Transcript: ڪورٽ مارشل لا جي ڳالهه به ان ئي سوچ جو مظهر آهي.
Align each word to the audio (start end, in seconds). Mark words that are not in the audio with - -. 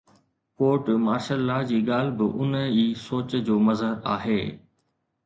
ڪورٽ 0.59 0.85
مارشل 1.07 1.41
لا 1.49 1.57
جي 1.71 1.79
ڳالهه 1.89 2.15
به 2.21 2.25
ان 2.45 2.51
ئي 2.75 2.85
سوچ 3.05 3.29
جو 3.51 3.55
مظهر 3.67 3.95
آهي. 4.15 4.39